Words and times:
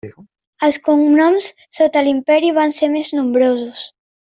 Els 0.67 0.79
cognoms 0.87 1.51
sota 1.81 2.05
l'imperi 2.09 2.53
van 2.59 2.77
ser 2.81 2.93
més 2.99 3.17
nombrosos. 3.23 3.89